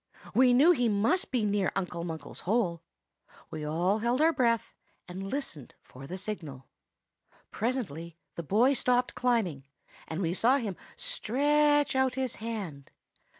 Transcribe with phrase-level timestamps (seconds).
[0.33, 2.81] We knew he must be near Uncle Munkle's hole.
[3.51, 4.73] We all held our breath
[5.07, 6.65] and listened for the signal.
[7.51, 9.67] "Presently the boy stopped climbing,
[10.07, 12.89] and we saw him stretch out his hand.